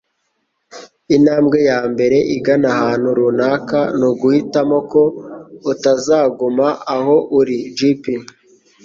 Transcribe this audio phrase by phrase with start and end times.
[1.15, 5.01] Intambwe yambere igana ahantu runaka ni uguhitamo ko
[5.71, 8.03] utazaguma aho uri-- JP